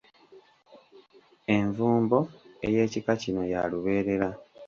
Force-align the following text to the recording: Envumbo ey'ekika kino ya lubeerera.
Envumbo 1.55 2.19
ey'ekika 2.67 3.13
kino 3.21 3.41
ya 3.51 3.59
lubeerera. 3.71 4.29